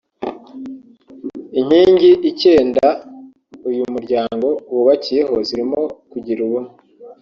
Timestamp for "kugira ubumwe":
6.11-6.73